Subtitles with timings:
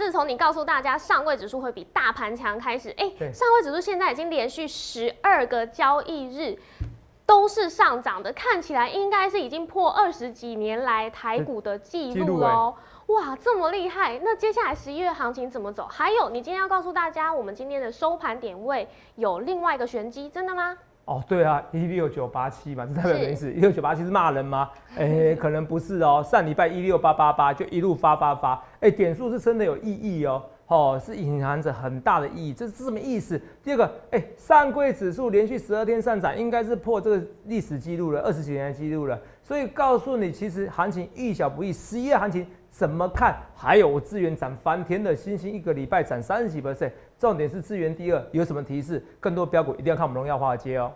[0.00, 6.58] 自从你告诉大家上位指数会比大盘强开始，哎、对上位指数现在已经连续十二个交易日
[7.26, 12.74] 都是上涨的，看起来应该是已经破二十几年来台股的记录喽。
[13.08, 14.18] 哇，这么厉害！
[14.24, 15.86] 那接下来十一月行情怎么走？
[15.86, 20.78] 还有，你今天要告诉大家，我们今天的收盘点位有另外一个玄机，真的吗？
[21.10, 23.52] 哦，对啊，一六九八七嘛，这代表什么意思？
[23.52, 24.70] 一六九八七是骂人吗？
[24.96, 26.24] 哎、可能不是哦。
[26.24, 33.36] 上礼拜一六八八八就一路发发发，哎、点数是真的有意义哦，哦，是隐含着很大的意义，这是什么意思？
[33.60, 39.20] 第二个，哎、上柜指数连续十二天上涨，应该是破这个历史记录了，二十几年的记录了。
[39.42, 43.34] 所以告诉你，其实行情遇小不易，十一月行情怎么看？
[43.56, 49.04] 还有我资源涨翻天的星星，一个礼拜涨三十几 percent，重点是资源第二，有什么提示？
[49.20, 50.90] 更多标股一定要看我们荣耀华尔街哦。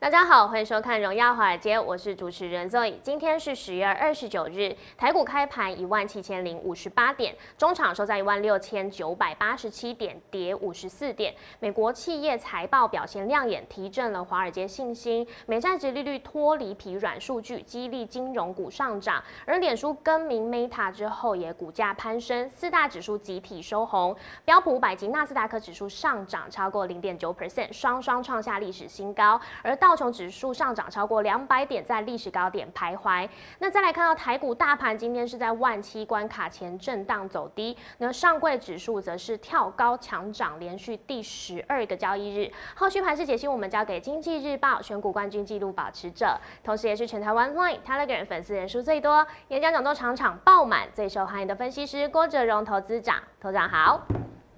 [0.00, 2.94] 大家好，欢迎收看《荣耀华尔街》，我是主持人 Zoe。
[3.02, 11.34] 今天是十月二十九日，台股开盘一万七千零五十八点，中场收在一万六千九百八十七点，跌五十四点。
[11.58, 15.26] 美国企业财报表现亮眼，提振了华尔街信心。
[15.44, 19.22] 美债值利率脱离疲软数据，激励金融股上涨。
[19.44, 24.16] 而脸书更名 Meta 之后，也股价攀升，四大指数集体收红。
[24.46, 29.38] 标普五百及纳斯达克指数上涨超过零点九 percent，双双创下历史新高。
[29.62, 33.28] 而道琼指数上涨超过两百点，在历史高点徘徊。
[33.58, 42.48] 那再来看到台股大盘，今天是在万七关卡前震荡走低，那上柜指数则是跳高强涨，连续第十二个交易日。
[42.76, 53.16] 后续盘势解析，我们交给经济日报选股冠军纪录保持者，同时也是全台湾 Line、Telegram 粉丝人数最多、演讲讲座场场爆满、最受欢迎的分析师郭哲荣投资长。
[53.40, 54.02] 头长好。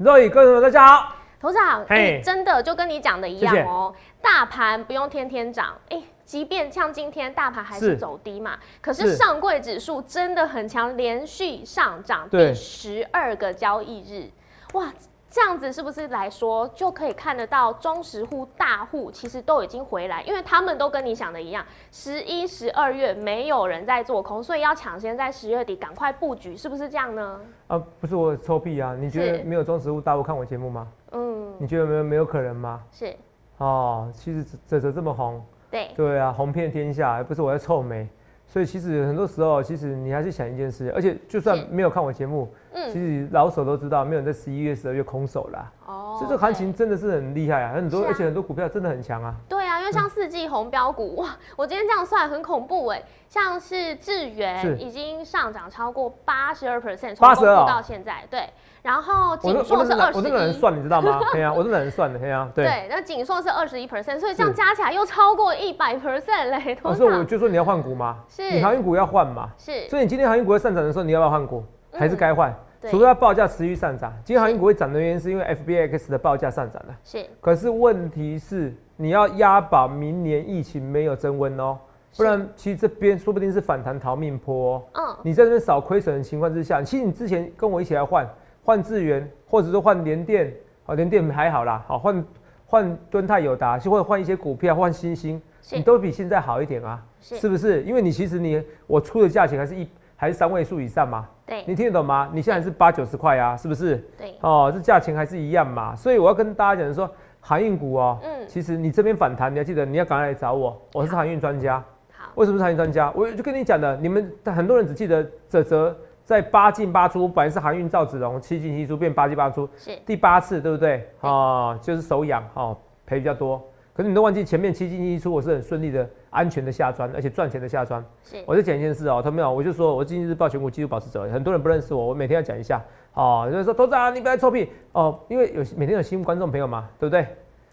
[0.05, 3.92] 各位各位大家好，头长，嘿哎、真的就跟你讲的一样哦，
[4.22, 14.31] 大盘不用天天涨，哎、即便像今天大盘还是是走低嘛，可是是上柜指数真的很强，连续上涨对第十二个交易日，
[14.75, 14.92] 哇！
[15.34, 27.41] 这样子是不是来说就可以看得到中实户、大户其实都已经回来，因为他们都跟你想的一样，十一、十二月没有人在做空，所以要抢先在十月底赶快布局，是不是这样呢？
[27.66, 28.94] 啊，不是我臭屁啊！
[28.94, 30.86] 你觉得没有中实户大户看我节目吗？
[31.12, 32.83] 嗯，你觉得没有没有可能吗？
[32.91, 33.15] 是
[33.59, 38.09] 哦，其实泽泽这么红，对，对啊，红遍天下，而不是我在臭美。
[38.45, 45.73] 所以其实很多时候，其实你还是想一件事，而且就算没有看我节目，嗯其嗯，实老手都知道，没有人在十一月、十二月空手啦。
[45.87, 49.34] 哦所以这行情真的是很厉害啊，很多啊而且很多股票真的很强啊。
[49.49, 49.62] 对
[49.92, 58.48] 像四季红标股，哇，我今天这样算很恐怖哎，像是智是源已经上涨超过八十二 percent，从公布82哦到现在，对，
[58.82, 60.52] 然后我锦硕是二十个人我这个人一。
[60.52, 61.20] 算，你知道吗？
[61.32, 62.64] 对啊，我这个人算的，对啊，对。
[62.64, 68.19] 对，那锦硕是二十一 percent，所以这样加起来又超过一百 percent 嘞， 我通常说我就说你要换股吗？
[68.28, 69.48] 是你航运股要换嘛？
[69.58, 71.62] 是所以你今天航运股在上涨的时候，你要不要换股？
[71.94, 72.54] 还是该换？
[72.91, 74.12] 除非它报价持续上涨。
[74.25, 76.97] 今天航运股会涨的原因是因为 FBX 的报价上涨了。
[77.04, 81.78] 是可是问题是，你要押宝明年疫情没有增温哦，
[82.16, 84.82] 不然其实这边说不定是反弹逃命坡、哦。
[84.94, 88.28] 嗯你在这边少亏损的情况之下，其实你之前跟我一起来换
[88.65, 90.53] 换智源，或者说换联电，
[90.87, 92.25] 哦，联电还好啦，好换
[92.66, 97.82] 换敦泰友达，或者换一些股票，换新兴，是你都比现在好一点啊，是是不是？
[97.82, 99.87] 因为你其实你我出的价钱还是一
[100.22, 102.31] 还是三位数以上嘛，对你听得懂吗？
[102.33, 103.97] 你现在是八九十块啊，是不是？
[104.16, 107.10] 对哦，这价钱还是一样嘛，所以我要跟大家讲说，
[107.41, 111.82] 航运股哦，嗯其实你这边反弹，你要记得你要赶快来找我，我是航运专家。
[112.12, 113.11] 好为什么是航运专家？
[113.16, 121.05] 我就跟你讲的，你们很多人只记得泽泽在八进八出，本来是航运赵子龙七进七出变八进八出，是第八次对不对？
[121.22, 123.61] 哦，就是手痒哦，赔比较多。
[123.93, 128.04] 可是你都忘记前面七进七出，我是很顺利的、安全的下穿，而且赚钱的下穿。
[128.25, 132.82] 是我就讲一件事哦，他们有，我就说我经济日报选股纪录保持者，很多人不认识我，我每天要讲一下
[133.14, 137.26] 哦，就是说董事长，你不要臭屁哦，因为有每天有新观众朋友嘛，对不对？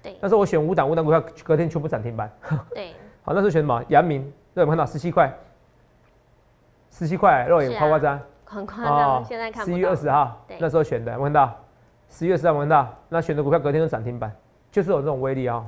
[0.03, 2.31] 对那时候我选五档，五档股票隔天全部涨停板。
[2.73, 3.83] 对 好，那时候选什么？
[3.89, 4.21] 阳明，
[4.53, 5.33] 对，有没有看到十七块？
[6.91, 8.19] 十七块，肉眼是啊夸不夸张？
[8.45, 9.63] 很夸张，现在看。
[9.65, 11.55] 十一月二十号对那时候选的，有没有看到？
[12.09, 12.93] 十一月十号有没有看到？
[13.09, 14.31] 那选的股票隔天都涨停板，
[14.71, 15.65] 就是有这种威力啊、哦。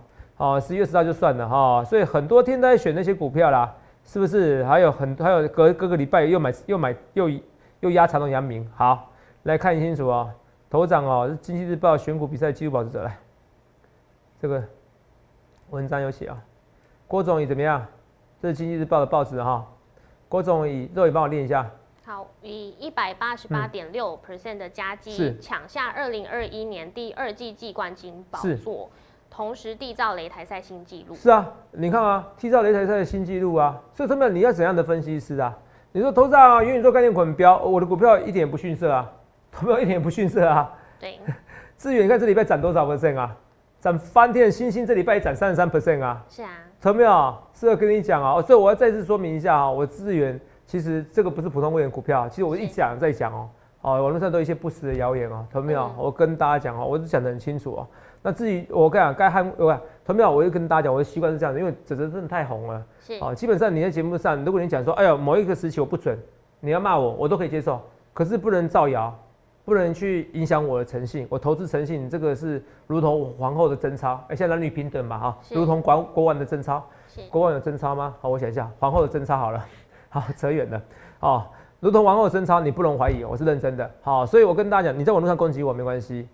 [0.60, 4.64] 十一月十号就算了哈、所以很多天都在选那些股票啦，是不是？
[4.64, 7.30] 还有很还有隔隔个礼拜又买又买又
[7.82, 8.68] 又压长隆阳明。
[8.76, 9.12] 好，
[9.44, 10.32] 来看清楚哦，
[10.68, 13.16] 头长哦是经济日报选股比赛纪录保持者来，
[14.42, 14.64] 这个
[15.70, 16.44] 文章有写啊、
[17.08, 17.86] 郭总你怎么样？
[18.42, 19.64] 这是经济日报的报纸哈、
[20.28, 21.70] 郭总以肉眼帮我念一下。
[22.04, 28.90] 好，以一百八十八点六 percent 的加基是抢下二零二一年第二季季冠军宝座，
[29.32, 31.16] 同时缔造擂台赛新纪录。
[31.16, 35.58] 是啊，你看啊，缔造擂台赛的新纪录啊，所以他们你要怎样的分析师啊？
[35.94, 39.10] 你说投资啊，元宇宙概念股很标，我的股票一点也不逊色啊，
[39.58, 40.72] 股票一点也不逊色啊。
[41.00, 41.18] 对，
[41.78, 43.36] 资源你看这礼拜涨多少 percent 啊？
[43.80, 46.24] 涨翻天，星星这礼拜也涨三十三 percent 啊。
[46.28, 46.50] 是啊，
[46.84, 47.36] 有没有？
[47.54, 53.50] 是要跟你讲啊，所以我要再次说明一下啊，我资源其实这个不是普通会员股票，其实我一讲再讲哦，
[53.82, 55.84] 哦，网络上都有一些不实的谣言哦，有没有？
[55.84, 57.88] 嗯我跟大家讲哦，我是讲得很清楚哦。
[58.22, 60.32] 那至于我跟你讲，该捍我有没有？
[60.32, 63.34] 我就跟大家讲，我的习惯是这样的，因为这真的太红了是，啊。
[63.34, 66.18] 基本上你在节目上，如果你讲说，哎呀，某一个时期我不准，
[66.60, 67.82] 你要骂我，我都可以接受，
[68.14, 69.18] 可是不能造谣。
[69.64, 78.16] 不能去影响我的诚信，我投资诚信，这个是如同皇后的贞操，哎，现在男女平等嘛，哈，是如同国国王的贞操，是，国王有贞操吗？
[78.20, 79.64] 好，我想一下，皇后的贞操好了，
[80.10, 80.82] 好，扯远了，
[81.20, 81.46] 哦，
[81.80, 86.28] 如同皇后的贞操，你不容怀疑，我是认真的，好，所以我跟大家讲，你在网络上攻击我没关系，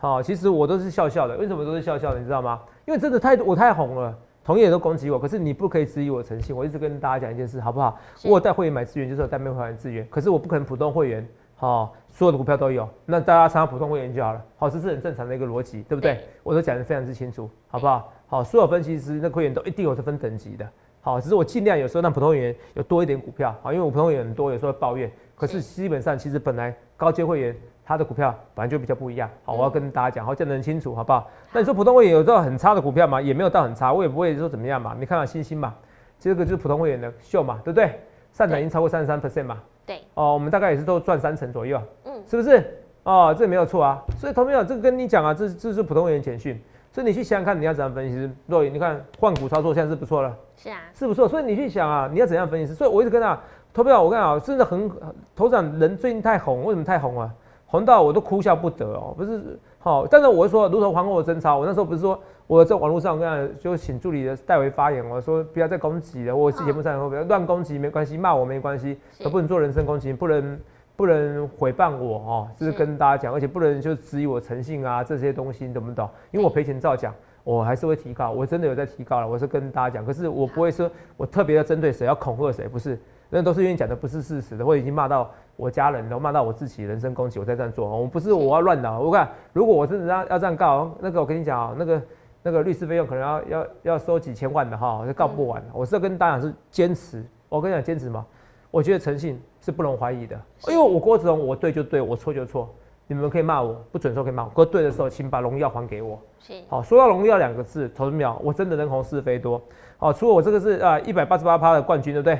[0.00, 2.18] 好，其实我都是笑笑的，为什么都是笑笑的？
[2.18, 2.58] 你知道吗？
[2.86, 7.98] 因为真的太我太红了，同业也都攻击我，可是你不可以质疑我的诚信，我一直跟大家讲一件事，好不好？
[8.24, 16.14] 我有带会员买资源，就是有带没会员资源，可是我不可能普通会员，好、所有的股票都有，那大家参加普通会员就好了，好，这是很正常的一个逻辑，对不对？
[16.14, 18.10] 对我都讲得非常之清楚，好不好？
[18.26, 20.66] 好，所有分析师那会员都一定有这分等级的，
[21.02, 27.54] 好，只是我尽量有时候让普通会员有多一点股票，好，因为我普通会员很多，有时候抱怨，可是基本上其实本来高阶会员
[27.90, 31.28] 他的股票反正就比较不一样，好，我要跟大家讲，好，讲得很清楚，好不好？
[31.52, 33.20] 那你说普通会员有到很差的股票吗？
[33.20, 35.74] 也没有到很差，我也不会说怎么样嘛，你看看星星嘛，
[36.16, 37.98] 这个就是普通会员的秀嘛，对不对？
[38.32, 42.64] 上涨已经超过三十三 percent 嘛，对，哦，我们大概也是都赚三成左右，嗯是不是？
[43.02, 44.00] 哦，这没有错啊。
[44.16, 46.62] 所以同学这个跟你讲啊，这这是普通会员简讯，
[46.92, 48.32] 所以你去想想看，你要怎样分析？
[48.46, 51.28] 若你看换股操作现在是不错了，是啊，是不错。
[51.28, 52.72] 所以你去想啊，你要怎样分析？
[52.72, 53.36] 所以我一直跟他
[53.72, 54.88] 投票，我跟你讲，真的很
[55.34, 57.32] 头长人最近太红，为什么太红啊？
[57.70, 70.60] 红到我都哭笑不得哦，不是好，但是我是说，如同皇后的贞操，我那时候不是说我在网络上跟他就请助理的代为发言，我说不要再攻击了，我是节目上以后不要乱攻击没关系，骂我没关系，是都不能做人身攻击，不能
[70.96, 76.08] 不能诽谤我哦，就是是跟大家讲，而且不能就质疑我诚信啊这些东西，你懂不懂？
[76.32, 77.14] 因为我赔钱照讲。
[77.42, 87.88] 我还是会提高，我真的有在提高了，我是跟大家讲，可是我不会说我特别要针对谁，要恐吓谁，不是，那都是因为讲的不是事实的，或者已经骂到我家人，然后骂到我自己人身攻击，我才这样做。
[87.88, 92.02] 我不是我要乱搞，我看如果我真的要要这样告，那个我跟你讲啊，那个
[92.42, 95.62] 那个律师费用可能要要要收几千万的哈，我就告不完。
[95.72, 98.26] 我是要跟大家讲是坚持，我跟你讲坚持嘛，
[98.70, 102.68] 我觉得诚信是不容怀疑的，因为我郭子龙我对就对，我错就错，
[103.06, 106.18] 你们可以骂我，不准说可以骂我，可对的时候请把荣耀还给我。
[106.40, 109.60] 是，好，说到荣耀两个字，投资秒，我真的人红是非多。
[109.98, 112.38] 好，除了我这个是啊一百八十八趴的冠军，对不对？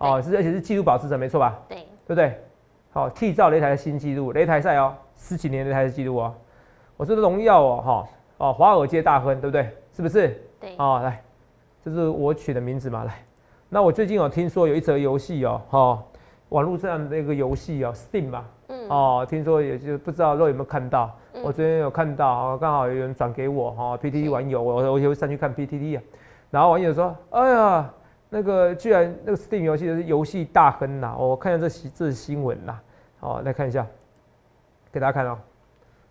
[0.00, 1.58] 哦，是而且是纪录保持者，没错吧？
[1.68, 2.38] 对，对不对？
[2.92, 6.34] 好，缔造擂台的新纪录，擂台赛哦，十几年擂台的纪录哦。
[6.96, 8.08] 我说的荣耀哦，哈
[8.38, 9.68] 哦，华尔街大亨，对不对？
[9.94, 10.42] 是不是？
[10.58, 11.22] 对，哦，来，
[11.84, 13.14] 这是我取的名字嘛，来。
[13.68, 16.02] 那我最近有听说有一则游戏哦，哈，
[16.48, 26.02] 网络上那个游戏哦，Steam 嘛，嗯，哦，听说也就不知道肉有没有看到，嗯我昨天有看到，哦刚好有人转给我哈、PTT 是网友，我我也会上去看 PTT 啊，
[26.50, 27.90] 然后网友说，哎呀，
[28.30, 32.78] 那个居然那个 Steam 游戏是游戏大亨呐、我看一下这新这是新闻呐，
[33.20, 33.86] 哦，来看一下，
[34.90, 35.38] 给大家看哦，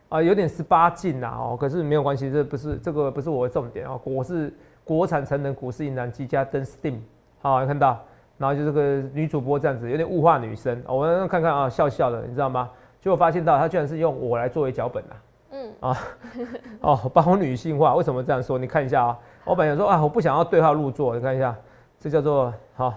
[0.09, 6.99] 啊，有点十八禁呐，哦，可是没有关系，这不是这个不是我的重点哦，我是国产成人股市引燃机加登 Steam，
[7.41, 7.99] 好、看到。
[8.37, 10.81] 然后就这个女主播这样子，有点物化女生。
[10.87, 12.69] 哦我们看看啊，笑笑的，你知道吗？
[13.01, 15.15] 结果发现到她居然是用我来作为脚本啊！
[15.51, 15.97] 嗯啊，
[16.79, 18.57] 哦，把我女性化，为什么这样说？
[18.57, 21.53] 你看一下啊，我本来想说啊，我不想要对号入座，你看一下，
[21.99, 22.93] 这叫做好，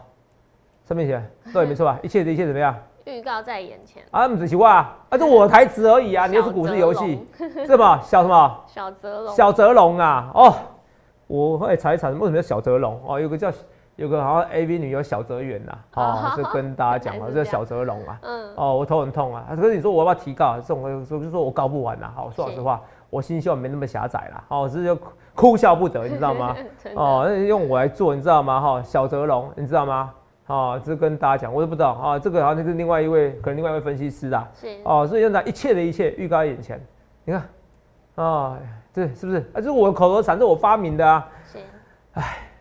[0.84, 1.98] 上面写对，没错吧？
[2.02, 2.74] 一切的一切怎么样？
[3.04, 7.26] 预告在眼前，啊，不是奇怪，啊，啊这我台词而已啊， 你又是股市游戏，
[7.66, 8.00] 是吧？
[8.06, 8.64] 小什么？
[8.68, 10.54] 小泽龙，小泽龙啊，哦，
[11.26, 13.00] 我会查一查为什么叫小泽龙？
[13.04, 13.50] 哦，有个叫
[13.96, 20.60] 有个好像 A V 女优小泽圆呐，哦哦，是跟大家讲啊，这小泽龙啊，嗯，哦，我头很痛啊，可是你说我要不要提告？
[20.60, 22.80] 这种我就说我告不完呐，好，说老实话，
[23.10, 24.96] 我心胸没那么狭窄啦，哦，只是就
[25.34, 26.56] 哭笑不得，你知道吗？
[26.94, 28.60] 哦，那用我来做，你知道吗？
[28.60, 30.12] 哈、小泽龙，你知道吗？
[30.46, 34.46] 哦，这跟大家讲，我都不知道啊、这个好像是另外一位，可能另外一位分析师啊。
[34.52, 36.80] 是，哦，所以现在一切的一切预告在眼前，
[37.24, 37.42] 你看，
[38.16, 38.58] 啊、
[38.92, 39.38] 对，是不是？
[39.38, 41.26] 啊，这是我口头禅，这是我发明的啊。
[41.50, 41.58] 是，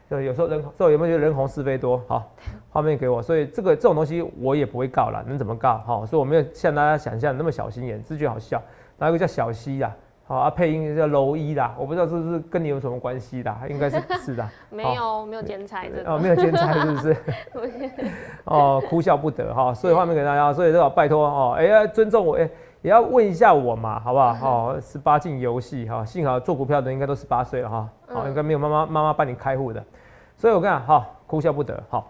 [0.08, 2.02] 对，有时候人，这有没有觉得人红是非多？
[2.08, 2.32] 好，
[2.72, 5.80] 画面给我，所以这个这种东西我也不会告了，能怎么告？
[5.80, 8.62] 好，所以我没有像大家想象那么小心眼，这句好笑。
[8.98, 9.92] 然后一个叫小溪呀，
[10.24, 14.48] 好啊，配音叫楼一啦，我不知道是不是跟你有什么关系的，应该是是的。
[14.70, 17.18] 没有，没有剪彩的哦，没有剪彩是不是？
[18.46, 22.50] 哦，哭笑不得哈，所以画面给大家，所以要拜托哦，哎呀，尊重我，哎，
[22.82, 24.50] 也要问一下我嘛，好不好？
[24.50, 29.84] 哦，十八禁游戏哈，幸好做股票的应该都十八岁了哈，哦，应该没有妈妈妈妈帮你开户的，
[30.38, 32.10] 所以我跟你讲，好，哭笑不得，好，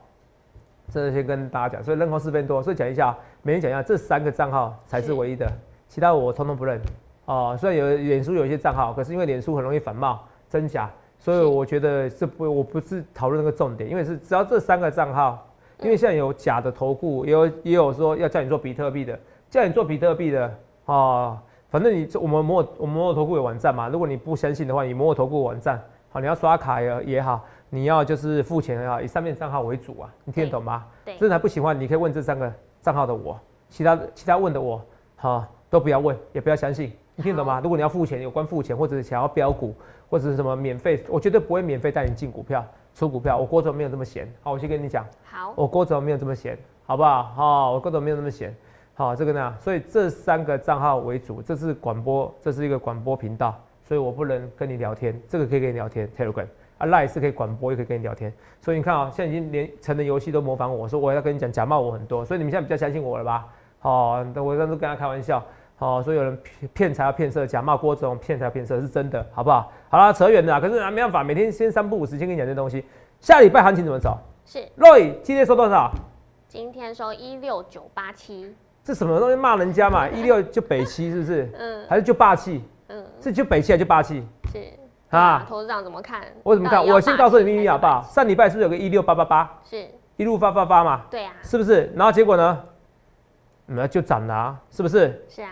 [0.91, 5.51] 这先跟大家讲，所以人红是非多，所以讲一下，每天讲一下，这三个账号才是唯一的，
[5.87, 6.79] 其他我通通不认。
[7.25, 15.47] 哦，虽然有脸书有一些账号，可是因为脸书很容易反冒真假，所以我觉得这不我不是讨论那个重点，因为是只要这三个账号，
[15.81, 19.17] 因为现在有假的投顾，也有也有说要叫你做比特币的，
[19.49, 20.53] 叫你做比特币的
[20.85, 21.37] 哦，
[21.69, 30.85] 反正你我们摩我们摩投顾有网站嘛，如果你不相信的话，你摩投顾网站好，你要刷卡也也好，你要就是付钱也好，以上面账号为主啊，你听得懂吗？
[31.05, 32.51] 对，真的还不喜欢，你可以问这三个
[32.81, 34.81] 账号的我，其他其他问的我
[35.15, 36.91] 好都不要问，也不要相信。
[37.21, 37.59] 你听懂吗？
[37.61, 39.75] 如果你要付钱，有关付钱，或者是想要标股，
[40.09, 43.37] 或者是什么免费，我绝对不会免费带你进股票、出股票。
[43.37, 44.27] 我郭总没有这么闲。
[44.41, 45.05] 好，我先跟你讲。
[45.23, 45.53] 好。
[45.55, 47.23] 我郭总没有这么闲，好不好？
[47.35, 48.55] 好，我郭总没有那么闲。
[48.95, 55.21] 好，这个呢，所以这三个账号为主，这是广播，这是一个广播频道，所以我不能跟你聊天。
[55.27, 56.47] 这个可以跟你聊天，Telegram
[56.79, 58.33] 啊，Line 是可以广播，也可以跟你聊天。
[58.61, 63.47] 所以你看啊，现在已经连成人游戏都模仿我说我要跟你讲，假冒我很多，所以你们现在比较相信我了吧？
[63.77, 65.43] 好，我刚刚跟他开玩笑。
[65.81, 66.37] 哦，所以有人
[66.73, 69.71] 骗财要骗色，假冒郭总骗财骗色是真的，好不好？
[69.89, 72.85] 好了，扯远了，可是没办法，每天先三不五时先跟你讲这东西。
[73.19, 74.15] 下礼拜行情怎么走？
[74.45, 75.91] 是 Roy 今天收多少？
[76.47, 78.55] 今天收一六九八七。
[78.83, 80.07] 这什么东西骂人家嘛？
[80.07, 81.49] 一六 就北七是不是？
[81.57, 81.85] 嗯。
[81.89, 82.63] 还是就霸气？
[82.89, 83.03] 嗯。
[83.19, 84.23] 是就北七还是就霸气？
[84.51, 84.63] 是。
[85.09, 86.21] 啊，投资长怎么看？
[86.43, 86.85] 我怎么看？
[86.85, 88.03] 我先告诉你秘密好不好？
[88.03, 89.59] 上礼拜是不是有个一六八八八？
[89.67, 89.87] 是。
[90.17, 91.01] 一路发发发嘛？
[91.09, 91.33] 对啊。
[91.41, 91.91] 是不是？
[91.95, 92.63] 然后结果呢？
[93.65, 94.59] 那就涨了啊？
[94.69, 95.25] 是不是？
[95.27, 95.49] 是啊。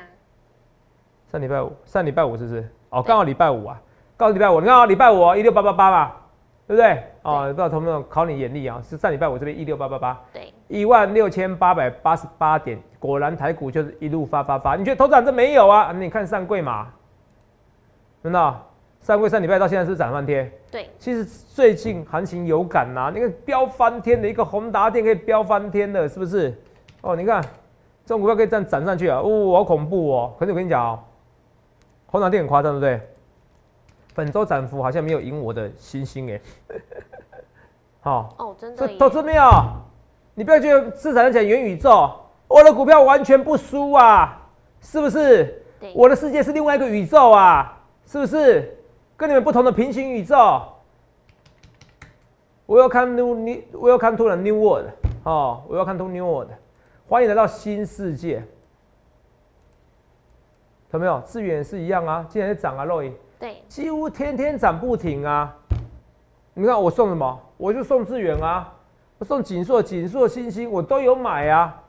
[1.32, 2.68] 上礼拜五，上礼拜五是不是？
[2.90, 3.80] 哦，刚好礼拜五啊，
[4.18, 6.18] 刚好礼拜五，你看啊，礼拜五一六八八八吧，
[6.68, 7.04] 对不对？
[7.22, 8.82] 哦，不知道同没有考你眼力啊？
[8.84, 14.76] 是上礼拜五这边一六八八八，对，一万六千八百八十八点，果然台股就是一路发发发。
[14.76, 15.92] 你觉得头涨这没有啊？
[15.92, 16.88] 你看上柜嘛，
[18.24, 18.62] 真的，
[19.02, 20.52] 上柜上礼拜到现在是涨翻天。
[20.72, 26.60] 对，其实最近行情有感呐，那个飙翻天的一个宏达电可以飙翻天的，是不是？
[27.02, 27.40] 哦，你看
[28.04, 30.36] 这种股票可以这样涨上去啊，哦，好恐怖哦！
[30.40, 31.00] 可是我跟你讲哦。
[32.12, 33.10] 红涨电很夸张，对不对？
[34.16, 36.42] 本周涨幅好像没有赢我的星星哎。
[38.02, 38.88] 好哦，真的。
[38.98, 39.44] 投资没有？
[40.34, 42.12] 你不要觉得资产讲元宇宙，
[42.48, 44.42] 我的股票完全不输啊，
[44.82, 45.64] 是不是？
[45.94, 48.78] 我的世界是另外一个宇宙啊，是不是？
[49.16, 50.62] 跟你们不同的平行宇宙。
[52.66, 54.88] 我要看 new new，我要看 to the new world。
[55.24, 56.50] 哦，我要看 to new world。
[57.08, 58.44] 欢迎来到新世界。
[60.92, 61.22] 有没有？
[61.22, 65.56] 资源是一样啊，今天涨啊，肉影对，几乎天天涨不停啊。
[66.56, 67.40] 你看我送什么？
[67.58, 68.74] 我就送资源啊，
[69.20, 71.80] 我送锦硕、锦硕、星星，我都有买啊，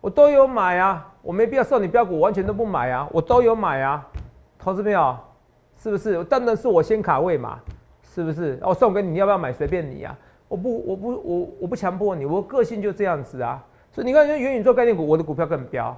[0.00, 4.06] 我都有买啊，我没必要送你标股，我完全都不买啊，我都有买啊。
[4.58, 5.16] 投资没有？
[5.76, 6.24] 是不是？
[6.24, 7.60] 当然是我先卡位嘛，
[8.02, 8.58] 是不是？
[8.62, 9.52] 我送给你，你要不要买？
[9.52, 10.16] 随便你啊，
[10.48, 13.62] 我不，我不，我我不强迫你，我个性就这样子啊。
[13.92, 15.94] 所以你看，元宇宙概念股，我的股票更飙。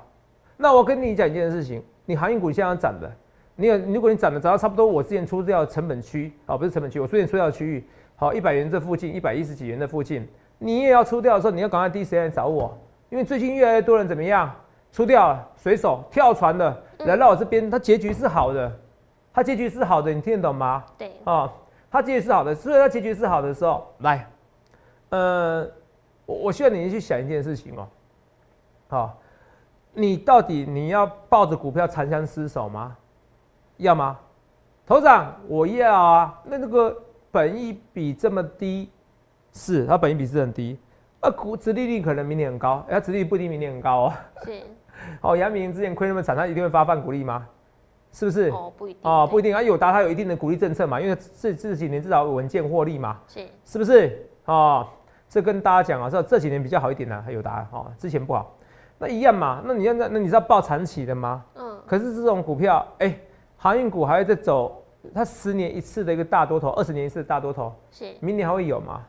[0.59, 1.83] 那我跟你讲一件事情。
[2.05, 3.11] 你航运股现在涨的，
[3.55, 7.85] 你有如果你涨的涨到差不多我之前出掉成本区啊，不是成本区，我之前出掉的区域，
[8.17, 10.27] 好一百元这附近，一百一十几元的附近，
[10.59, 12.75] 你也要出掉的时候，你要赶快第一时间找我，
[13.11, 14.51] 因为最近越来越多人怎么样
[14.91, 18.73] 出掉水手跳船的来到我这边，他结局是好的，
[19.35, 20.83] 他结局是好的，你听得懂吗？
[20.97, 21.53] 对，啊，
[21.91, 24.27] 他结局是好的，所以他结局是好的时候，来，
[25.11, 25.69] 呃，
[26.25, 27.87] 我我希望你去想一件事情哦，
[28.89, 29.19] 好。
[29.99, 32.97] 你到底你要抱着股票长相厮守吗？
[33.79, 34.19] 要吗？
[34.87, 36.41] 头长，我要啊。
[36.45, 36.97] 那那个
[37.31, 38.91] 本益比这么低，
[39.53, 40.79] 是它本益比是很低，
[41.21, 44.13] 啊股殖利率可能明年很高，哎，殖利率不一定明年很高哦。
[44.45, 44.63] 是。
[45.21, 47.47] 哦，杨明之前亏那么惨，他一定会发放股利吗？
[48.11, 48.49] 是不是？
[48.49, 49.01] 哦，不一定。
[49.03, 49.63] 哦，不一定啊。
[49.63, 53.19] 有达它有一定的鼓励政策嘛，因为这这几年至少稳健获利嘛。
[53.29, 53.47] 是。
[53.65, 54.27] 是不是？
[54.47, 54.89] 哦，
[55.29, 58.55] 这跟大家讲啊，这这几年比较好一点呢，友达哦，之前不好。
[58.99, 59.63] 那一样嘛？
[59.65, 61.45] 那你要那那你是要报长期的吗？
[61.55, 61.81] 嗯。
[61.87, 63.19] 可是这种股票，哎，
[63.57, 68.13] 航运股还会在走，它十年一次的一个大多头，二十年一次的大多头，是。
[68.21, 69.03] 明年还会有吗？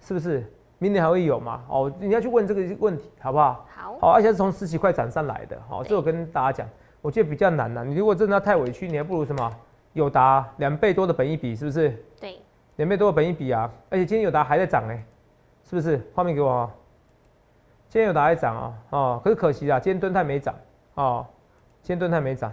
[0.00, 0.44] 是不是？
[0.78, 1.62] 明年还会有吗？
[1.68, 3.66] 哦，你要去问这个问题，好不好？
[3.74, 3.98] 好。
[4.00, 6.68] 好，而且是从十几块涨上来的，好，这我跟大家讲，
[7.00, 7.84] 我觉得比较难呐。
[7.84, 9.52] 你如果真的要太委屈，你还不如什么？
[9.92, 11.90] 友达两倍多的本益比，是不是？
[12.20, 12.38] 对。
[12.76, 15.04] 两倍多的本益比啊，而且今天友达还在涨哎，
[15.68, 16.00] 是不是？
[16.14, 16.70] 画面给我。
[17.90, 20.54] 今天有打在涨啊，哦，可是可惜啊，今天吨泰没涨，
[20.94, 21.26] 哦，
[21.82, 22.52] 今天吨泰没涨，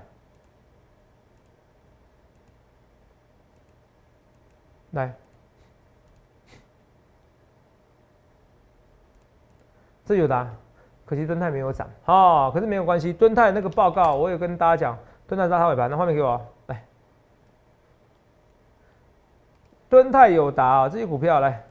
[4.91, 5.13] 来，
[10.03, 10.51] 这有答，
[11.05, 16.83] 可惜敦泰没有涨，哦，可是没有关系，敦泰那个报告我有跟大家讲，敦泰拉它尾盘，那画面给我来，
[19.87, 21.63] 敦泰有答啊，这些股票来，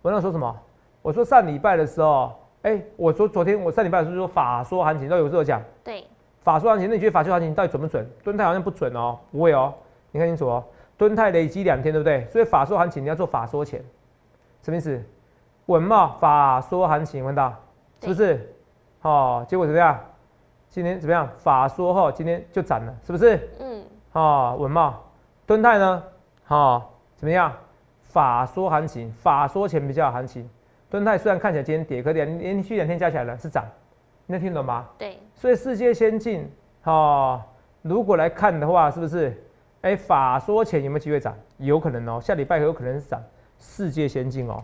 [0.00, 0.58] 我那说什么？
[1.02, 2.34] 我说上礼拜的时候，
[2.66, 6.04] 哎，我昨昨天我上礼拜的时候说法说行情都有这讲，对，
[6.42, 8.04] 法说行情，那你觉得法说行情到底准不准？
[8.24, 9.72] 敦泰好像不准哦，不会哦，
[10.10, 10.64] 你看清楚哦。
[10.98, 12.26] 敦泰累积两天，对不对？
[12.28, 13.80] 所以法说行情你要做法说前，
[14.62, 15.00] 什么意思？
[15.66, 17.54] 稳茂法说行情，问到
[18.00, 18.52] 是不是？
[19.02, 20.00] 哦，结果怎么样？
[20.68, 21.28] 今天怎么样？
[21.38, 23.48] 法说后今天就涨了，是不是？
[23.60, 23.84] 嗯。
[24.10, 25.04] 哦，稳茂，
[25.46, 26.02] 敦泰呢？
[26.48, 26.82] 哦，
[27.14, 27.52] 怎么样？
[28.02, 30.50] 法说行情，法说前比较行情。
[30.88, 33.64] 敦泰虽然看起来今天跌，可连连续两天加起来了是涨，
[34.26, 34.86] 你能听懂吗？
[34.96, 35.18] 对。
[35.34, 36.48] 所以世界先进，
[36.84, 37.42] 哦，
[37.82, 39.42] 如果来看的话，是不是？
[39.82, 41.36] 哎，法说前有没有机会涨？
[41.58, 43.22] 有可能哦，下礼拜有可能是涨
[43.58, 44.62] 世界先进哦。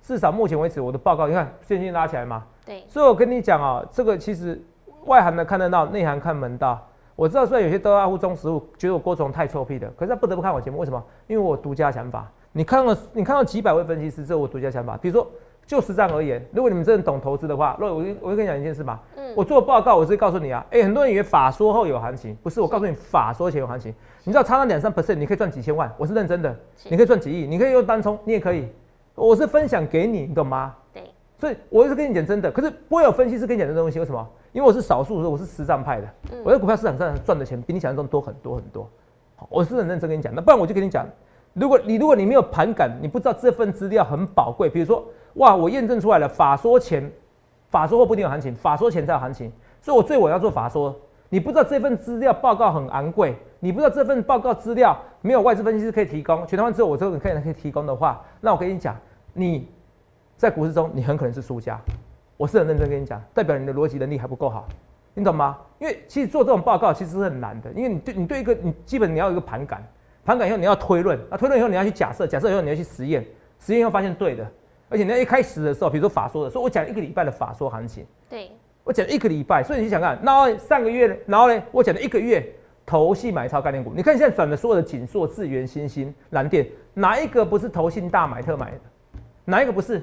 [0.00, 2.44] 至少目前为止，我的报告你看，先进拉起来嘛。
[2.64, 2.84] 对。
[2.88, 4.60] 所以我跟你讲哦，这个其实
[5.06, 6.88] 外行的看得到，内行看门道。
[7.14, 11.04] 我知道虽然有些都爱护中食物，觉得我郭总太臭屁的，可是他不得不看我节目，为什么？
[11.26, 12.30] 因为我独家想法。
[12.52, 14.96] 你看到你看到几百位分析师，这是我独家想法。
[14.96, 15.30] 比如说。
[15.64, 19.00] 就实战而言，如果你们真的懂投资的话，那我我就跟你讲一件事吧。
[19.16, 19.32] 嗯。
[19.36, 20.66] 我做报告，我直接告诉你啊。
[20.72, 22.60] 哎，很多人以为法说后有行情，不是。
[22.60, 23.94] 我告诉你，法说前有行情。
[24.24, 25.90] 你知道差那两三 percent，你可以赚几千万。
[25.96, 26.54] 我是认真的。
[26.90, 28.68] 你可以赚几亿，你可以用单冲，你也可以。
[29.14, 30.74] 我是分享给你，你懂吗？
[30.92, 31.04] 对。
[31.38, 34.00] 所以我是跟你讲真的，可是不会有分析师跟你讲这东西。
[34.00, 34.28] 为什么？
[34.52, 36.08] 因为我是少数，我是实战派的。
[36.32, 36.42] 嗯。
[36.44, 38.90] 我在股票市场上赚的钱比你想象中多很多很多。
[39.48, 41.06] 我是很认真跟你讲，那不然我就跟你讲，
[41.54, 45.04] 如果你如果你没有盘感，你不知道这份资料很宝贵，比如说。
[45.36, 45.56] 哇！
[45.56, 47.10] 我验证出来了，法说前、
[47.70, 49.50] 法说后不一定有行情，法说前才有行情。
[49.80, 50.94] 所以我最我要做法说。
[51.30, 58.94] 你不知道这份资料报告很昂贵，你不知道这份报告资料没有外资分析师可以提供，全台湾只有我这个可以可以提供的话，那我跟你讲，
[59.32, 59.66] 你
[60.36, 61.80] 在股市中你很可能是输家。
[62.36, 64.66] 我是很认真跟你讲，代表你的逻辑能力还不够好，
[65.14, 65.56] 你懂吗？
[65.78, 69.82] 因为其实做这种报告其实是很难的，因为你对你对一个你基本你要有一个盘感，
[70.24, 73.24] 盘感以后你要推论，那推论以后你要去假设，假设以后你要去实验，
[73.58, 74.46] 实验以后发现对的。
[74.88, 78.50] 而且你要一开始的时候，比如说法说的，说我讲一个礼拜的法说行情，对，
[78.84, 82.46] 我讲一个礼拜，所以你想看，然后上个月，然后呢，我讲了一个月，
[82.84, 88.80] 投信买超概念股，你看现在转的所有的锦硕、智源、新兴、蓝电，哪一个不是投信大买特买的？
[89.46, 90.02] 哪一个不是？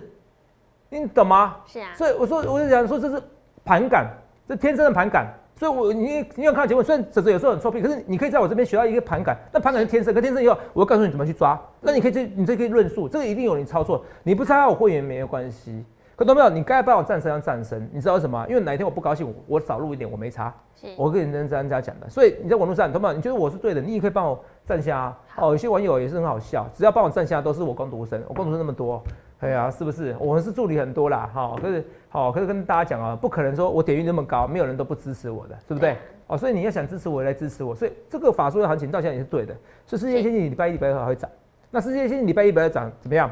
[0.89, 1.57] 你懂吗？
[1.67, 1.93] 是啊。
[1.95, 3.21] 所以我说，我就讲说这是
[3.63, 4.07] 盘感，
[4.47, 5.27] 这天生的盘感。
[5.59, 9.37] 所以，我你你要看节目，虽然只是有时候很臭屁，可是你可以在我这边学到一个盘感。
[9.51, 11.59] 那盘感是天生，可天生以后，我会告诉你怎么去抓。
[11.81, 14.05] 那你可以这，你这可以论述，这个一定有人操作。
[14.23, 15.83] 你不参加我会员没有关系。
[16.15, 16.49] 可懂没有？
[16.49, 18.45] 你该帮我战胜要战胜，你知道为什么？
[18.47, 20.53] 因为哪一天我不高兴，我少录一点，我没差。
[20.95, 22.09] 我跟你跟专家讲的。
[22.09, 23.13] 所以你在网络上，懂没有？
[23.13, 25.13] 你觉得我是对的，你也可以帮我站下。
[25.35, 29.03] 哦，有些网友也是很好笑，只要帮我站下，都是我光独生，我光独生那么多。
[29.39, 30.15] 哎呀，是不是？
[30.19, 31.55] 我们是助理很多啦，哈。
[31.61, 35.95] 可是，好，可是跟大家讲啊，不可能说我点率那么高，没有人都不支持我的，对不对？
[36.27, 37.73] 哦，所以你要想支持我，来支持我。
[37.73, 39.55] 所以这个法术的行情到现在也是对的。
[39.85, 41.29] 所以世界先进礼拜一、礼拜二还会涨。
[41.71, 43.31] 那世界先进礼拜一、礼拜二涨怎么样？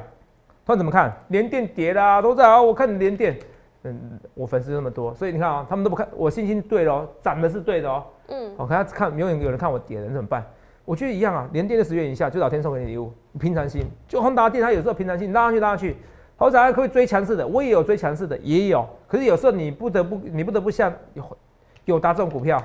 [0.66, 1.14] 他们怎么看？
[1.28, 2.62] 连电跌啦，都在啊。
[2.62, 3.38] 我看连电，
[3.84, 6.08] 嗯，我粉丝那么多，所以你看啊，他们都不看。
[6.16, 8.04] 我信心对喽，涨的是对的哦。
[8.30, 8.52] 嗯。
[8.58, 10.46] 我看他看，永远有人看我跌的，怎么办？
[10.88, 13.86] 我觉得一样啊，连跌的十元以下，就老天送给你礼物，平常心。
[14.08, 15.98] 就宏达电，它有时候平常心拉上去拉上去。
[16.38, 18.88] 好仔可以追强势的，我也有追强势的，也有。
[19.06, 21.38] 可是有时候你不得不，你不得不像有
[21.84, 22.64] 有达这种股票。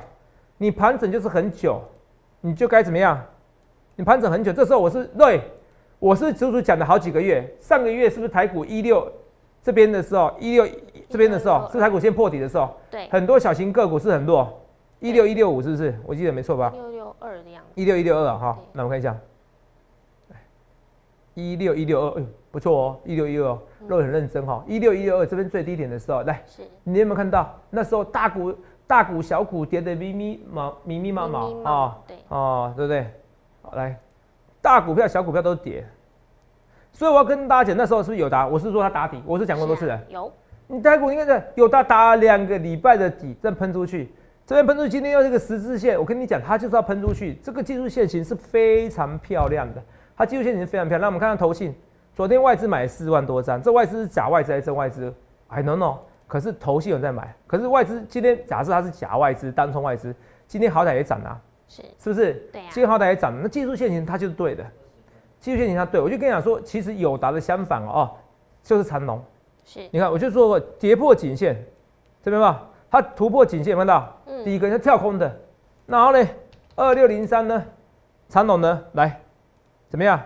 [0.57, 1.81] 你盘整就是很久，
[2.41, 3.21] 你就该怎么样？
[3.97, 5.41] 你盘整很久，这时候我是对，
[5.99, 7.45] 我是足足讲了好几个月。
[7.59, 9.11] 上个月是不是台股一六
[9.65, 10.65] 这边的时候，一六
[11.09, 12.71] 这边的时候是台股先破底的时候？
[12.89, 14.63] 对，很多小型个股是很弱，
[15.01, 15.93] 一六一六五是不是？
[16.07, 16.71] 我记得没错吧？
[16.73, 17.52] 六六二的样子。
[17.75, 19.17] 一六一六二哈，那我看一下，
[21.35, 23.59] 一六一六二，哎，不错哦，一六一六二，
[23.89, 24.63] 肉很认真哈。
[24.67, 26.43] 一六一六二这边最低点的时候，来，
[26.85, 28.55] 你有没有看到那时候大股？
[28.85, 33.07] 大股小股跌的密密麻密密麻麻啊，对哦，对不对？
[33.63, 33.99] 好来，
[34.61, 35.87] 大股票小股票都跌，
[36.93, 38.47] 所以我要跟大家讲，那时候是不是有答？
[38.47, 39.99] 我是说它打底，我是讲过多次的。
[40.11, 40.31] 有，
[40.67, 44.13] 你大股应该是有答打两个礼拜的底，再喷出去，
[44.45, 49.83] 这边喷出去，今天又是个十字线，我跟你讲，它就是要喷出去，这个技术线型是非常漂亮的，
[50.17, 51.01] 它技术线型非常漂亮。
[51.03, 51.75] 那我们看看投信，
[52.15, 55.13] 昨天外资买四万多张，这外资是假外资还是真外资
[55.49, 55.99] ？I don't know。
[56.27, 60.15] 可是投信有在买，可是外资今天假设它是假外资、单冲外资，
[60.47, 62.33] 今天好歹也涨了，是是不是？
[62.51, 64.65] 对今天好歹也涨了，那技术线型它就是对的，
[65.39, 68.11] 技术线型它对，我就跟你讲说，其实友达的相反哦，
[68.63, 69.23] 就是长龙。
[69.65, 71.63] 是，你看我就说过跌破颈线，
[72.23, 74.15] 这边吧，它突破颈线，看到？
[74.27, 74.45] 嗯。
[74.45, 75.35] 第一个是跳空的，
[75.87, 76.29] 然后呢，
[76.77, 77.65] 二六零三呢，
[78.29, 79.19] 长龙呢，来
[79.89, 80.21] 怎么样？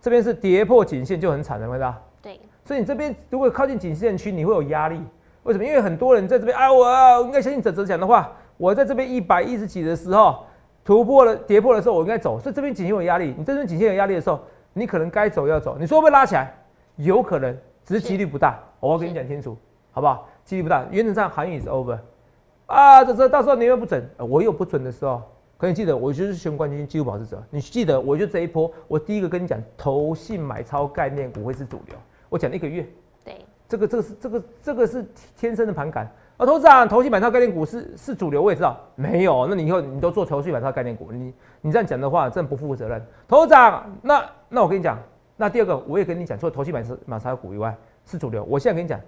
[0.00, 1.94] 这边是跌破颈线就很惨了，看到？
[2.22, 4.98] 对，所以你这边如果靠近颈线区，你会有压力。
[5.42, 5.64] 为什么？
[5.64, 10.42] 因为很多人在这边，啊，我应该相信哲哲讲的话，我在这边一百一十几的时候
[10.82, 12.40] 突破了跌破的时候，我应该走。
[12.40, 14.40] 所以这边颈线有压力，你这边颈线有压力的时候，
[14.72, 15.76] 你可能该走要走。
[15.78, 16.50] 你说会不会拉起来？
[16.96, 18.58] 有可能，只是几率不大。
[18.78, 19.54] 我要跟你讲清楚，
[19.90, 20.26] 好不好？
[20.50, 21.96] 几率不大，原则上航运是 over。
[22.66, 25.22] 啊，这这到时候你又不准，我又不准的时候。
[25.56, 27.40] 可你记得，我就是全冠军纪录保持者。
[27.50, 31.94] 你记得，我就这一波，我第一个跟你讲，投信买超概念股会是主流。
[32.28, 32.84] 我讲了一个月，
[33.24, 33.36] 对，
[33.68, 36.10] 这个这个是这个这个是天生的盘感。
[36.36, 38.76] 啊，投资长，投信买超概念股是是主流，我也知道。
[38.96, 43.00] 没有，那你以后你都做投信买超概念股，你你这样讲的话，真不负责任。
[43.28, 44.98] 投资长，那那我跟你讲，
[45.36, 47.72] 那第二个我也跟你讲，除了投信买超买超股以外
[48.04, 48.42] 是主流。
[48.48, 48.98] 我现在跟你讲，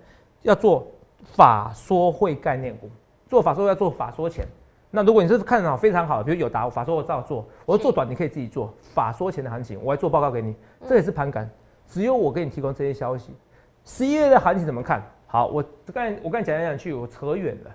[0.42, 0.87] 要做
[1.22, 2.90] 法说会概念股，
[3.28, 4.46] 做法说要做法说前。
[4.90, 10.54] 那如果你是看好非常好，比如有达法说我照做，我做短你可以自己做法说前的行情，我还做报告给你，
[10.87, 11.48] 这也是盘感，
[11.88, 13.32] 只有我给你提供这些消息。
[13.85, 15.46] 十一月的行情怎么看好？
[15.46, 17.70] 我刚才我刚才讲来讲去，我扯远了。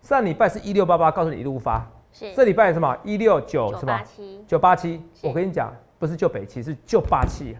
[0.00, 1.84] 上礼拜是一六八八，告诉你一路发。
[2.12, 2.32] 是。
[2.34, 2.96] 这礼拜什么？
[3.02, 4.00] 一六九什么？
[4.46, 5.02] 九八七。
[5.22, 7.56] 我跟你讲，不是救北汽，是救霸气。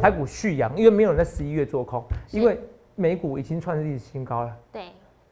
[0.00, 2.58] 台股续阳，因为没有人在十一月做空，因为
[2.94, 4.56] 美股已经创历史新高了。
[4.72, 4.84] 对。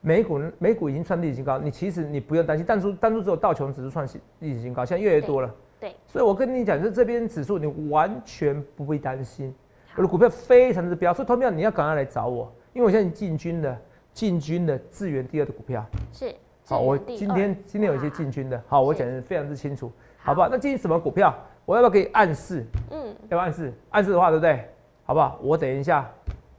[0.05, 4.05] 美股美股已经创历史新高，你其实你不用担心，当初当初只有道琼指数创
[4.41, 5.55] 历史新高，现在越来越多了。
[5.79, 9.55] 对，所以我跟你讲，就是这边指数你完全不必担心，
[9.95, 13.79] 我的股票非常之标，所以投票你要赶快来找我，因为我现在进军的
[14.13, 16.35] 进军的智源第二的股票是
[16.67, 20.49] 好，我今天今天有一些进军的，好，我讲的非常之清楚，好不好？
[20.49, 21.33] 那进什么股票？
[21.65, 22.65] 我要不要给你暗示？
[22.91, 23.73] 嗯，要不要暗示？
[23.91, 24.69] 暗示的话，对不对？
[25.05, 25.39] 好不好？
[25.43, 26.11] 我等一下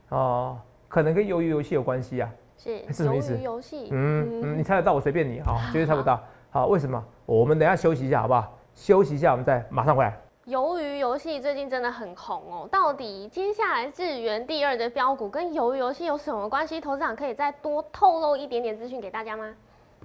[0.08, 0.58] 哦，
[0.94, 2.30] 可能跟鱿鱼游戏有关系啊。
[2.56, 3.36] 是什么意思？
[3.36, 6.22] 游戏，嗯嗯，你猜得到我随便你啊， 绝对猜不到。
[6.52, 7.04] 好，为什么？
[7.26, 8.56] 我们等下休息一下，好不好？
[8.76, 10.16] 休息一下，我们再马上回来。
[10.46, 16.80] 鱿鱼游戏最近真的很红哦，到底接下来日元第二的标股跟鱿鱼游戏有什么关系？
[16.80, 19.52] 投资长可以再多透露一点点资讯给大家吗？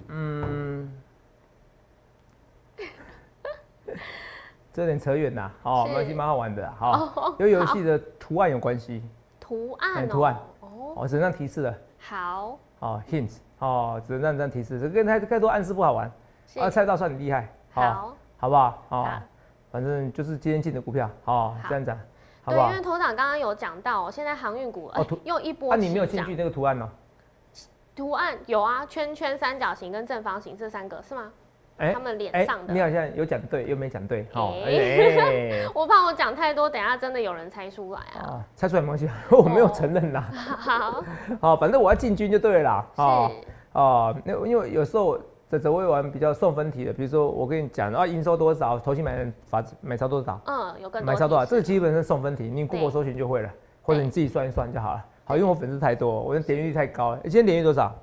[0.08, 0.91] 嗯，
[4.73, 5.52] 这有点扯远呐。
[5.62, 9.04] 哦，游戏蛮好玩的，好，跟游戏的图案有关系。
[9.39, 10.36] 图案，图案，
[10.80, 11.76] 哦，我只能提示了。
[12.00, 16.12] 好，哦，hint，哦，只能这样提示，这跟太太多暗示不好玩，
[16.60, 18.84] 啊，猜到算你厉害，好，好不好？
[18.89, 19.22] 好，
[19.72, 21.92] 反正就是今天进的股票，好，这样子，
[22.44, 22.70] 好不好？
[22.70, 26.89] 因为头长刚刚有讲到，现在航运股哦，又 一波，啊，你没有进去那个图案呢？
[27.96, 31.32] 图案有啊，圈圈、三角形跟正方形这三个是吗？
[31.94, 34.54] 他们脸上的，你好像有讲对，又没讲对，好，
[35.74, 38.44] 我怕我讲太多，等下真的有人猜出来啊！
[38.54, 40.22] 猜出来没关系， 我没有承认啦。
[40.60, 41.04] 好，
[41.39, 42.86] 好，反正我要进军就对了。
[42.96, 43.32] 哦，
[43.72, 45.18] 哦，那因为有时候
[45.50, 53.50] 这这会玩比较送分题的，比如说我跟你讲啊，营收多少，投期买法买超多少，嗯，有更买超多少，这基本上送分题，你 Google 搜寻就会了，
[53.82, 55.06] 或者你自己算一算就好了。
[55.24, 57.20] 好，因为我粉丝太多，我的点击率太高了。
[57.24, 57.96] 今天点击率多少？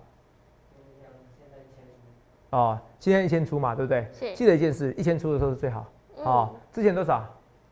[2.51, 4.07] 哦，今天一千出嘛，对不对？
[4.13, 4.35] 是。
[4.35, 5.87] 记得一件事，一千出的时候是最好。
[6.25, 7.25] 哦，之前多少？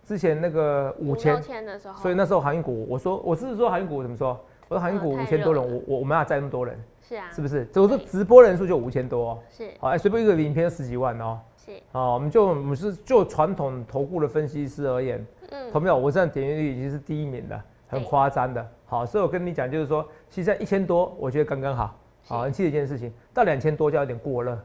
[0.04, 1.34] 之前那个五千。
[1.64, 1.94] 的时候。
[2.00, 4.38] 所以那时候航运股，我说我是说航运股怎么说？
[4.68, 6.78] 我说航运股五千多人，我我我们要载那么多人。
[7.00, 7.30] 是啊。
[7.32, 7.66] 是不是？
[7.74, 9.42] 我说直播人数就五千多。
[9.50, 9.70] 是。
[9.80, 11.40] 好，哎，随便一个影片十几万哦。
[11.56, 11.72] 是。
[11.92, 15.96] 好，我们就我们是就传统投顾的分析师而言，嗯，投没有？
[15.96, 18.66] 我这样点击率已经是第一名的，很夸张的。
[18.86, 21.96] 好，所以我跟你讲，就是说，现在一千多，我觉得刚刚好。
[22.26, 24.58] 好，你记得一件事情，到两千多就有点过热。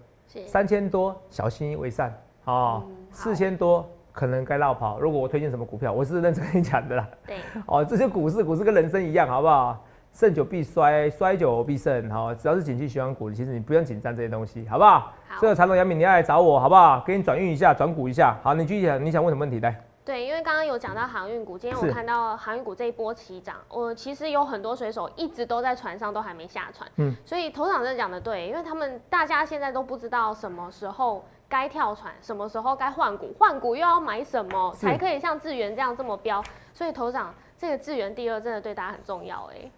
[0.46, 2.14] 三千多，小心为善
[2.46, 2.84] 啊！
[3.12, 5.00] 四千多，可能该绕跑。
[5.00, 7.08] 如果我推荐什么股票，我是认真跟你讲的啦。
[7.26, 9.84] 对， 哦，这些股市，股市跟人生一样，好不好？
[10.12, 12.10] 胜久必衰，衰久必盛。
[12.10, 15.00] 好，只要是景气循环股，其实你不用紧张这些东西，好不好？
[15.28, 15.40] 好。
[15.40, 17.04] 所以长隆、杨敏，你要来找我，好不好？
[17.06, 18.38] 给你转运一下，转股一下。
[18.42, 19.60] 好，你具体讲，你想问什么问题？
[19.60, 19.76] 来。
[20.06, 26.90] 对，因为刚刚有讲到航运股，今天我看到航运股这一波起涨，我其实有很多水手一直都在船上，都还没下船。
[26.96, 36.44] 嗯，所以头场真的讲的对，因为他们大家现在都不知道什么时候该跳船，什么时候该换股，换股又要买什么才可以像智源这样这么标。
[36.74, 39.72] 所以头场这个智源第二真的对大家很重要哎。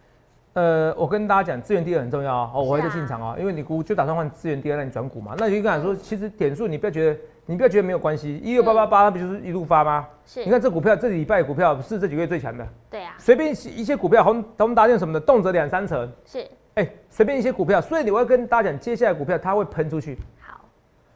[0.54, 7.20] 呃，我跟大家讲，资源第二很重要哦，我会在进场哦，因为你股就打算换资源第二，让你转股嘛，那你就跟他说，其实点数你不要觉得。
[7.46, 10.08] 你不要觉得没有关系，一六八八八，它不就是一路发吗？
[10.26, 10.46] 是。
[10.46, 12.66] 你看这股票，这礼拜股票是这几个月最强的。
[12.90, 13.16] 对啊。
[13.18, 16.10] 随便一些股票，宏宏达电什么的，动辄两三成。
[16.26, 16.48] 是。
[16.76, 20.18] 哎，随便一些股票，所以我要跟大家讲，接下来股票它会喷出去。
[20.40, 20.62] 好。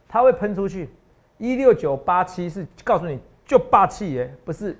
[0.08, 0.90] 它会喷出去。
[1.38, 4.76] 一六九八七是告诉你就霸气耶，不是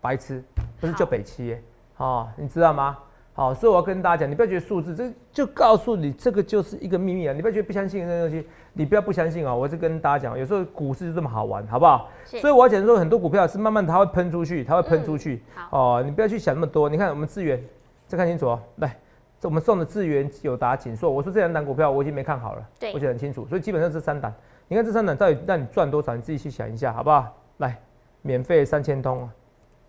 [0.00, 0.42] 白痴，
[0.80, 1.62] 不是就北七耶。
[1.96, 2.98] 哦，你知道吗？
[3.40, 7.32] 好，所以我要跟大家讲，你不要觉得数字，这就告诉你这个就是一个秘密啊！
[7.32, 9.54] 你不要觉得不相信这个东西，你不要不相信啊！
[9.54, 12.10] 我是跟大家讲，有时候股市就这么好玩，好不好？
[12.26, 15.42] 所以我要讲说，很多股票是慢慢它会喷出去，它会喷出去。
[15.54, 16.86] 好，哦，你不要去想那么多。
[16.86, 17.58] 你看我们资源，
[18.06, 18.60] 再看清楚哦。
[18.76, 18.94] 来，
[19.40, 23.46] 这我们送的资源有达、紧硕，我说这两档股票我已经没看好了，对，我写很清楚。
[23.46, 24.30] 所以基本上这三档，
[24.68, 27.26] 你看这三档到底让你赚多少，你自己去想一下，好不好？
[27.56, 27.80] 来，
[28.20, 29.30] 免费三千通啊，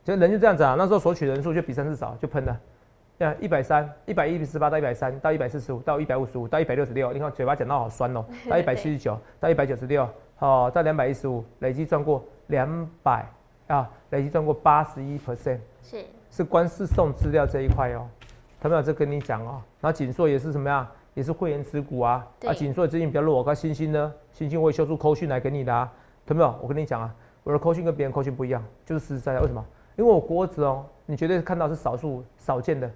[0.06, 2.58] 就人就这样子啊，那时候索取人数就比上次少，就喷了。
[3.40, 7.14] 一百三，一百一十八到一百三，到一百四十五，到一百五十五，到一百六十六。
[7.14, 8.26] 你看嘴巴讲到好酸哦。
[8.50, 10.08] 到一百七十九，到一百九十六，
[10.38, 13.26] 好，到两百一十五，累计赚过两百
[13.68, 15.60] 啊，累计赚过八十一 percent。
[15.84, 18.08] 是是光是送资料这一块哦，
[18.60, 19.62] 他们有这跟你讲哦。
[19.80, 22.26] 然后锦硕也是什么呀，也是会员持股啊。
[22.48, 25.92] 啊，锦硕最近比较弱，我看星星呢，星星我会修出扣讯来给你的啊。
[26.28, 26.56] 有没有？
[26.62, 29.42] 我跟你讲啊，我的扣讯跟别人扣讯不一样，就是实实在在。
[29.42, 29.64] 为什么？
[29.98, 32.90] 因为我国子哦，你绝对看到是少数少见的。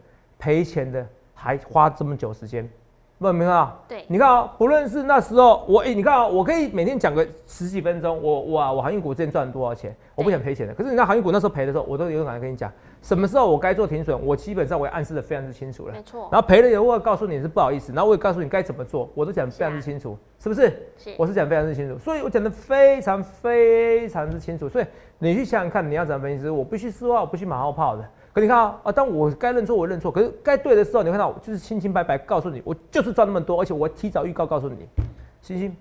[0.45, 1.03] 赔钱的
[1.33, 2.69] 还花这么久时间，
[3.17, 3.83] 有没有看到？
[3.87, 9.95] 对，你看啊，不论是那时候我哎，你看啊，我可以每天讲个十几分钟，我哇我航运股之前赚了多少钱？
[10.13, 10.73] 我不想赔钱的。
[10.75, 15.93] 可是你看航运股那时候赔的时候，我都有敢跟你讲，什么时候我该做停损，我基本上我也暗示的非常之清楚了。
[15.93, 16.29] 没错。
[16.31, 20.67] 然后赔了以后，我告诉你是不好意思，然后我也告诉你该怎么做，我都讲非常之清楚，是不是？
[20.95, 21.15] 是。
[21.17, 24.69] 我是讲非常之清楚，所以我讲的非常非常之清楚。
[24.69, 24.85] 所以
[25.17, 26.47] 你去想想看，你要怎么分析？
[26.47, 28.07] 我必须说话，我不去马后炮的。
[28.35, 34.75] 可你看啊，啊，当我该认错我认错，可是该对的时候，你看到就是清清白白告诉你，我就是赚那么多，而且我提早预告告诉你，
[35.41, 35.73] 星星，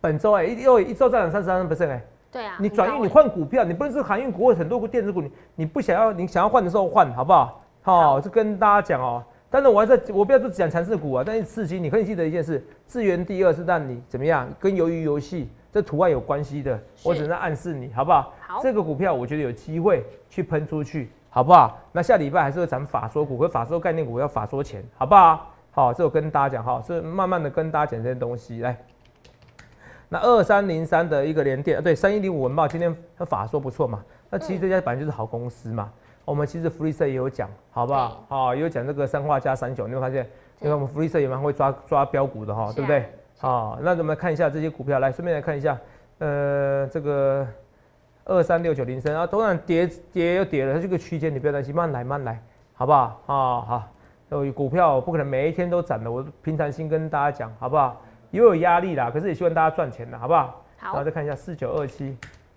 [0.00, 7.60] 本周哎一又一周涨了三十三 percent 哎，对啊，你转运你换股票，你不能是航运股或很多股电子股，你你不想要你想要换的时候换，好不好？
[7.82, 18.32] 好，就跟大家讲哦，但是我还在我不要只讲强势股啊，但是刺激你可以记得一件事，资源第二是让你怎么样，跟鱿鱼游戏这图案有关系的，我只能暗示你，好不好？
[18.38, 21.10] 好，这个股票我觉得有机会去喷出去。
[21.36, 21.78] 好不好？
[21.92, 25.52] 那下礼拜还是会涨法说股，和法说概念股要法说钱，好不好？
[25.70, 28.74] 好，这我跟大家讲哈，是慢慢的跟大家讲这些东西来。
[30.08, 34.02] 那二三零三的一个连电，对，三一零五文报今天它法说不错嘛？
[34.30, 35.92] 那其实这家本来就是好公司嘛。
[36.24, 38.24] 我们其实福利社也有讲，好不好？
[38.30, 40.26] 好，也有讲这个三化加三九，你会发现，
[40.60, 43.04] 因为我们福利社也蛮会抓抓标股的哈，对不对？
[43.36, 45.78] 好，那我们看一下这些股票，来顺便来看一下，
[46.16, 47.46] 呃，这个。
[48.26, 52.42] 二三六九零升啊，突然跌跌又跌了，它这个区间你不要担心，慢来慢来，
[52.74, 53.20] 好不好？
[53.26, 53.88] 啊好，
[54.30, 58.02] 有股票不可能每一天都涨的，我平常心跟大家讲，好不好？
[58.32, 60.64] 也有压力啦，可是也希望大家赚钱的，好不好？
[60.76, 60.88] 好。
[60.88, 62.16] 然后再看一下四九二七，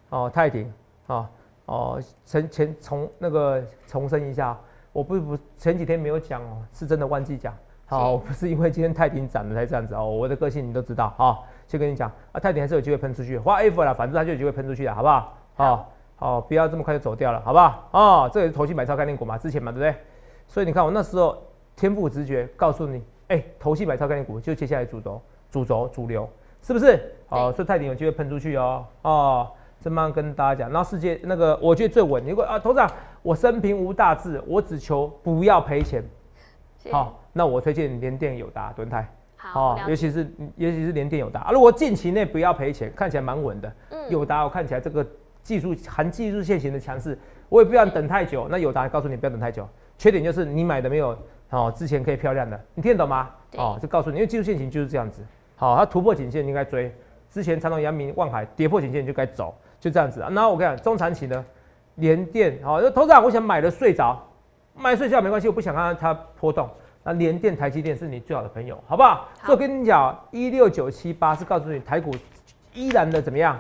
[0.10, 0.74] 哦泰鼎，
[1.06, 1.28] 哦
[1.66, 4.58] 哦前前重那个重申一下，
[4.92, 7.54] 我不不前几天没有讲哦，是真的忘记讲，
[7.86, 15.36] 好不是因为今天泰鼎涨了才这样子哦，我的个性你都知道啊，先跟你讲啊泰鼎还是有机会喷出去，花 F 啦，反正它就有机会喷出去的，好不好？
[15.60, 17.90] 好，好，不要这么快就走掉了，好不好？
[17.92, 19.94] 哦，这也是投信买超概念股嘛，之前嘛，对不对？
[20.48, 21.38] 所以你看我那时候
[21.76, 26.30] 天赋直觉告诉你，哎，投信买超概念股就接下来主轴、主轴、主流，
[26.62, 27.14] 是不是？
[27.28, 28.86] 哦，所以泰鼎有机会喷出去哦。
[29.02, 32.26] 哦，这么跟大家讲，然后世界那个我觉得最稳。
[32.26, 32.90] 如果啊，头长，
[33.22, 36.02] 我生平无大志，我只求不要赔钱。
[36.90, 39.06] 好，那我推荐联电、友达、敦泰。
[39.36, 40.24] 好，尤其是
[40.56, 41.52] 尤其是联电、友达。
[41.52, 43.74] 如果近期内不要赔钱，看起来蛮稳的。
[43.90, 45.06] 嗯，友达我看起来这个。
[45.50, 47.18] 技术含技术线型的强势，
[47.50, 48.48] 我也不要等太久。
[48.52, 49.68] 那有答案告诉你不要等太久。
[49.98, 51.18] 缺点就是你买的没有
[51.50, 53.32] 哦，之前可以漂亮的，你听得懂吗？
[53.58, 55.24] 哦，就告诉你，因为技术线型就是这样子。
[55.56, 56.96] 好，它突破颈线应该追，
[57.32, 60.24] 之前长隆、阳明、万海跌破颈线就该走，就这样子。
[60.30, 61.44] 那我跟你讲，中长期呢，
[61.96, 64.24] 连电好，那投资我想买的睡着，
[64.76, 66.70] 买睡觉没关系，我不想看它波动。
[67.04, 69.28] 那连电、台积电是你最好的朋友，好不好？
[69.44, 72.14] 所以我跟你讲，一六九七八是告诉你台股
[72.76, 73.58] 依然的怎么样？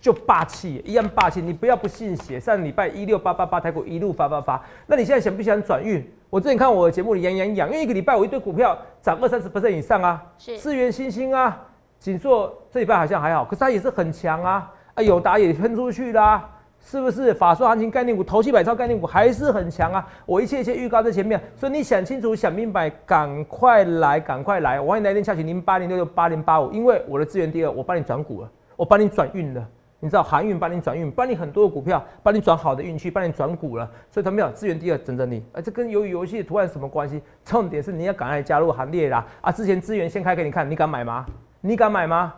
[0.00, 2.38] 就霸气一样霸气，你不要不信邪。
[2.38, 6.04] 上礼拜一六八八八台股一路发发发，那你现在想不想转运？
[6.30, 11.60] 我之前看我的节目里养养养，因为一个礼拜我一堆股票涨二三十 percent 以上啊，是资源新兴啊，
[11.98, 16.48] 锦硕这礼拜好像还好，可是它也是很强啊，啊友达也喷出去啦，
[16.80, 17.34] 是不是？
[17.34, 24.80] 法说行情概念股、投机百超概念股还是很强啊，我一切一切预告在前面，所以你想清楚、想明白，赶快来，赶快来！
[24.80, 29.66] 我欢迎来电下询零八零六六八零八五，因为我的资源第二，我帮你转股了，我帮你转运了。
[30.00, 37.20] 你知道航运帮你转运，帮你很多的股票，帮你转好的运气，帮你转股了，所以他们有资源第二整整你，而这跟鱿鱼游戏图案什么关系？
[37.44, 39.26] 重点是你要赶快加入行列啦！
[39.40, 41.26] 啊，之前资源先开给你看，你敢买吗？
[41.60, 42.32] 你敢买吗？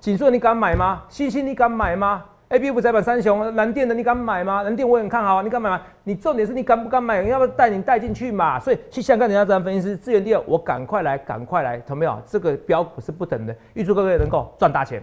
[0.00, 1.02] 锦硕你敢买吗？
[1.08, 4.62] 星星你敢买吗？A B F 窄板三雄蓝电的你敢买吗？
[4.62, 5.82] 蓝电我很看好啊，你敢买吗？
[6.04, 7.20] 你重点是你敢不敢买？
[7.24, 8.58] 要不要带你带进去嘛？
[8.58, 12.22] 所以去香港人家这样分析师资源第二，我赶快来，赶快来，同没有？
[12.24, 15.02] 这个标股是不等的，预祝各位能够赚大钱。